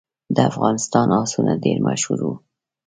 د 0.35 0.37
افغانستان 0.51 1.07
آسونه 1.21 1.53
ډیر 1.63 1.77
مشهور 1.87 2.19
وو 2.25 2.33